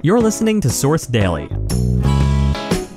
[0.00, 1.48] You're listening to Source Daily.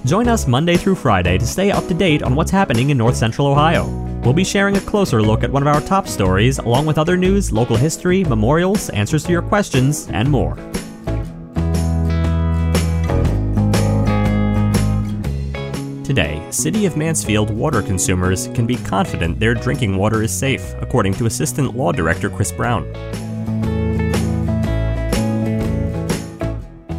[0.06, 3.16] Join us Monday through Friday to stay up to date on what's happening in North
[3.16, 3.88] Central Ohio.
[4.24, 7.18] We'll be sharing a closer look at one of our top stories, along with other
[7.18, 10.56] news, local history, memorials, answers to your questions, and more.
[16.04, 21.16] Today, City of Mansfield water consumers can be confident their drinking water is safe, according
[21.16, 22.86] to Assistant Law Director Chris Brown.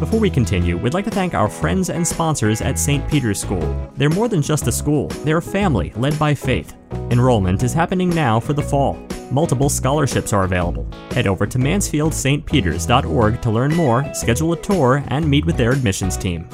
[0.03, 3.07] Before we continue, we'd like to thank our friends and sponsors at St.
[3.07, 3.89] Peter's School.
[3.95, 6.75] They're more than just a school, they're a family led by faith.
[7.09, 8.95] Enrollment is happening now for the fall.
[9.31, 10.85] Multiple scholarships are available.
[11.11, 16.17] Head over to mansfieldstpeters.org to learn more, schedule a tour, and meet with their admissions
[16.17, 16.49] team.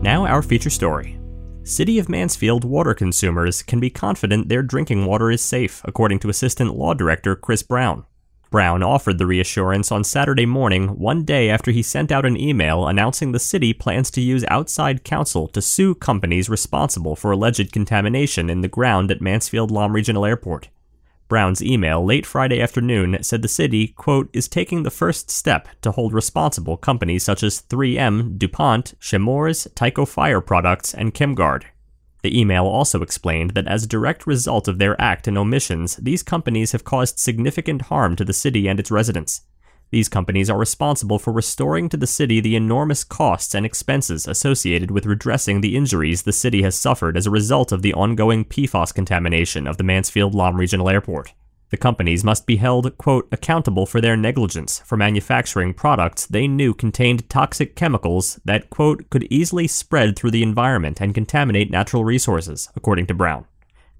[0.00, 1.18] Now, our feature story.
[1.62, 6.30] City of Mansfield water consumers can be confident their drinking water is safe, according to
[6.30, 8.06] Assistant Law Director Chris Brown.
[8.50, 12.86] Brown offered the reassurance on Saturday morning, one day after he sent out an email
[12.86, 18.48] announcing the city plans to use outside counsel to sue companies responsible for alleged contamination
[18.48, 20.68] in the ground at Mansfield Lahm Regional Airport.
[21.28, 25.90] Brown's email late Friday afternoon said the city, quote, is taking the first step to
[25.90, 31.64] hold responsible companies such as 3M, DuPont, Chemours, Tyco Fire Products, and ChemGuard.
[32.26, 36.24] The email also explained that as a direct result of their act and omissions, these
[36.24, 39.42] companies have caused significant harm to the city and its residents.
[39.92, 44.90] These companies are responsible for restoring to the city the enormous costs and expenses associated
[44.90, 48.92] with redressing the injuries the city has suffered as a result of the ongoing PFAS
[48.92, 51.32] contamination of the Mansfield Lahm Regional Airport.
[51.70, 56.72] The companies must be held, quote, accountable for their negligence for manufacturing products they knew
[56.72, 62.68] contained toxic chemicals that, quote, could easily spread through the environment and contaminate natural resources,
[62.76, 63.46] according to Brown.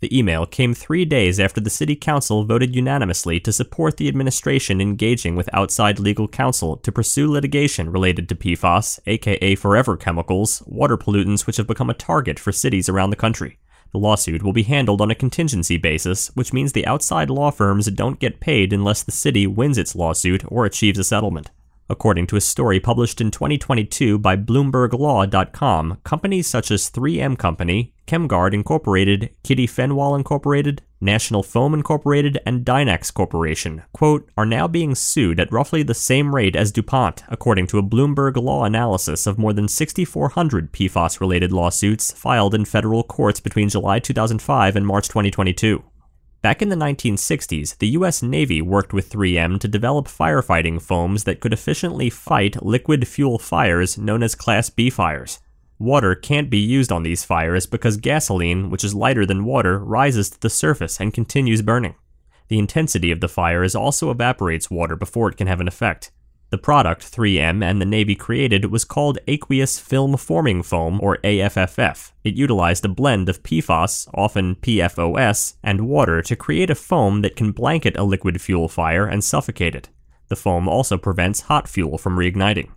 [0.00, 4.80] The email came three days after the City Council voted unanimously to support the administration
[4.80, 10.98] engaging with outside legal counsel to pursue litigation related to PFAS, aka forever chemicals, water
[10.98, 13.58] pollutants which have become a target for cities around the country.
[13.92, 17.90] The lawsuit will be handled on a contingency basis, which means the outside law firms
[17.90, 21.50] don't get paid unless the city wins its lawsuit or achieves a settlement.
[21.88, 28.54] According to a story published in 2022 by BloombergLaw.com, companies such as 3M Company, ChemGuard
[28.54, 35.52] Incorporated, Kidde-Fenwal Incorporated, National Foam Incorporated, and Dynax Corporation, quote, are now being sued at
[35.52, 39.68] roughly the same rate as DuPont, according to a Bloomberg Law analysis of more than
[39.68, 45.84] 6,400 PFAS related lawsuits filed in federal courts between July 2005 and March 2022.
[46.46, 48.22] Back in the 1960s, the U.S.
[48.22, 53.98] Navy worked with 3M to develop firefighting foams that could efficiently fight liquid fuel fires
[53.98, 55.40] known as Class B fires.
[55.80, 60.30] Water can't be used on these fires because gasoline, which is lighter than water, rises
[60.30, 61.96] to the surface and continues burning.
[62.46, 66.12] The intensity of the fires also evaporates water before it can have an effect.
[66.50, 72.12] The product 3M and the Navy created was called Aqueous Film Forming Foam, or AFFF.
[72.22, 77.34] It utilized a blend of PFAS, often PFOS, and water to create a foam that
[77.34, 79.88] can blanket a liquid fuel fire and suffocate it.
[80.28, 82.70] The foam also prevents hot fuel from reigniting.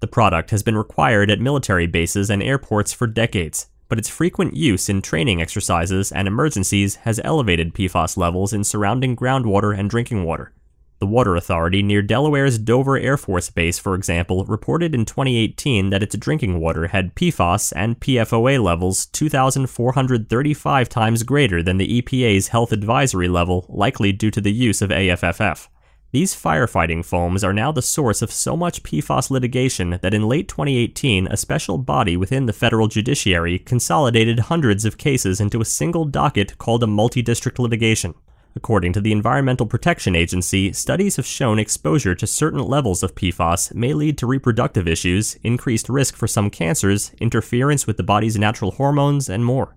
[0.00, 4.56] The product has been required at military bases and airports for decades, but its frequent
[4.56, 10.24] use in training exercises and emergencies has elevated PFAS levels in surrounding groundwater and drinking
[10.24, 10.52] water.
[10.98, 16.02] The Water Authority near Delaware's Dover Air Force Base, for example, reported in 2018 that
[16.02, 22.72] its drinking water had PFAS and PFOA levels 2,435 times greater than the EPA's health
[22.72, 25.68] advisory level, likely due to the use of AFFF.
[26.12, 30.48] These firefighting foams are now the source of so much PFAS litigation that in late
[30.48, 36.06] 2018, a special body within the federal judiciary consolidated hundreds of cases into a single
[36.06, 38.14] docket called a multi district litigation.
[38.56, 43.74] According to the Environmental Protection Agency, studies have shown exposure to certain levels of PFAS
[43.74, 48.70] may lead to reproductive issues, increased risk for some cancers, interference with the body's natural
[48.70, 49.76] hormones, and more.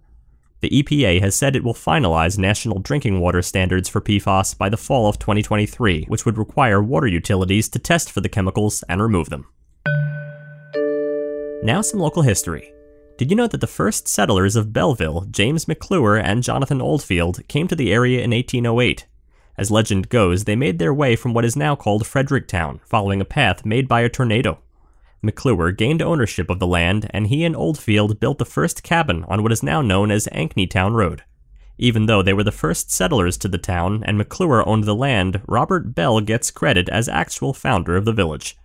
[0.61, 4.77] The EPA has said it will finalize national drinking water standards for PFAS by the
[4.77, 9.29] fall of 2023, which would require water utilities to test for the chemicals and remove
[9.29, 9.45] them.
[11.63, 12.71] Now, some local history.
[13.19, 17.67] Did you know that the first settlers of Belleville, James McClure and Jonathan Oldfield, came
[17.67, 19.07] to the area in 1808?
[19.57, 23.25] As legend goes, they made their way from what is now called Fredericktown, following a
[23.25, 24.59] path made by a tornado.
[25.21, 29.43] McClure gained ownership of the land, and he and Oldfield built the first cabin on
[29.43, 31.23] what is now known as Ankneytown Road.
[31.77, 35.41] Even though they were the first settlers to the town and McClure owned the land,
[35.45, 38.55] Robert Bell gets credit as actual founder of the village.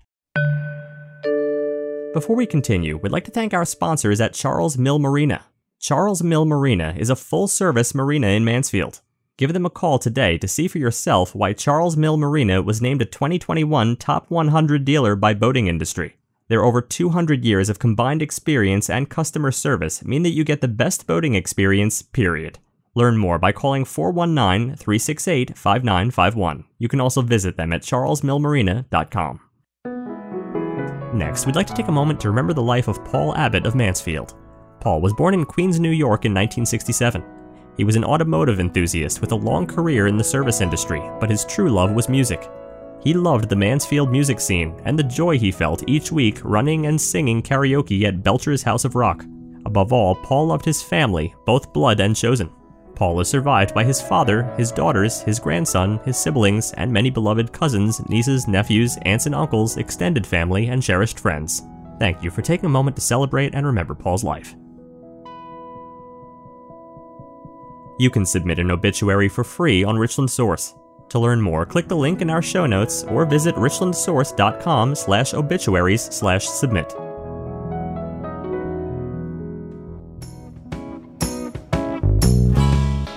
[2.14, 5.46] Before we continue, we'd like to thank our sponsors at Charles Mill Marina.
[5.80, 9.00] Charles Mill Marina is a full service marina in Mansfield.
[9.36, 13.02] Give them a call today to see for yourself why Charles Mill Marina was named
[13.02, 16.14] a 2021 Top 100 dealer by Boating Industry.
[16.46, 20.68] Their over 200 years of combined experience and customer service mean that you get the
[20.68, 22.60] best boating experience, period.
[22.94, 26.64] Learn more by calling 419 368 5951.
[26.78, 29.40] You can also visit them at charlesmillmarina.com.
[31.14, 33.76] Next, we'd like to take a moment to remember the life of Paul Abbott of
[33.76, 34.34] Mansfield.
[34.80, 37.24] Paul was born in Queens, New York in 1967.
[37.76, 41.44] He was an automotive enthusiast with a long career in the service industry, but his
[41.44, 42.50] true love was music.
[43.00, 47.00] He loved the Mansfield music scene and the joy he felt each week running and
[47.00, 49.24] singing karaoke at Belcher's House of Rock.
[49.66, 52.50] Above all, Paul loved his family, both blood and chosen.
[52.94, 57.52] Paul is survived by his father, his daughters, his grandson, his siblings, and many beloved
[57.52, 61.62] cousins, nieces, nephews, aunts and uncles, extended family, and cherished friends.
[61.98, 64.54] Thank you for taking a moment to celebrate and remember Paul's life.
[67.98, 70.74] You can submit an obituary for free on Richland Source.
[71.10, 76.02] To learn more, click the link in our show notes or visit richlandsource.com slash obituaries
[76.02, 76.92] slash submit.